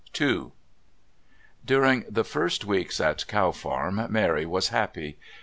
[0.19, 0.51] II
[1.63, 5.19] During the first weeks at Cow Farm Mary was happy.